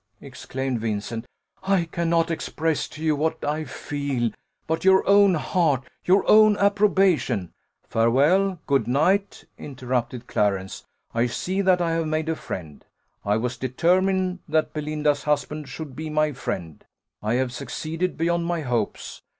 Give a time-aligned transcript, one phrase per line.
[0.19, 1.27] exclaimed Vincent;
[1.61, 4.31] "I cannot express to you what I feel;
[4.65, 7.51] but your own heart, your own approbation"
[7.87, 10.83] "Farewell, good night," interrupted Clarence;
[11.13, 12.83] "I see that I have made a friend
[13.23, 16.83] I was determined that Belinda's husband should be my friend
[17.21, 19.21] I have succeeded beyond my hopes.